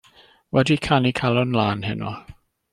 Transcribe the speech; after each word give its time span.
Wedi 0.53 0.77
canu 0.85 1.11
Calon 1.19 1.51
Lân 1.57 1.79
heno. 1.87 2.11